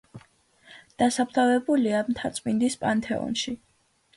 [1.01, 3.59] დასაფლავებულია მთაწმინდის პანთეონში.